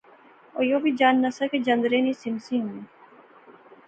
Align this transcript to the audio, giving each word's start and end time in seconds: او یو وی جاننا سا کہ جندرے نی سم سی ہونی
او 0.55 0.61
یو 0.71 0.77
وی 0.83 0.91
جاننا 0.99 1.29
سا 1.37 1.45
کہ 1.51 1.57
جندرے 1.65 1.99
نی 2.05 2.13
سم 2.21 2.35
سی 2.45 2.55
ہونی 2.63 2.83